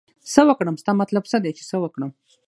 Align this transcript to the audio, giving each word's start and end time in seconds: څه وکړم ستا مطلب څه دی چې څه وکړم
څه 0.33 0.41
وکړم 0.49 0.75
ستا 0.81 0.91
مطلب 1.01 1.23
څه 1.31 1.37
دی 1.43 1.51
چې 1.57 1.63
څه 1.69 1.75
وکړم 1.83 2.11